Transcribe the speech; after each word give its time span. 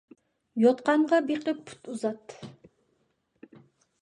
يوتقانغا 0.61 1.19
بېقىپ 1.27 1.61
پۇت 1.67 1.91
ئۇزات. 1.93 2.35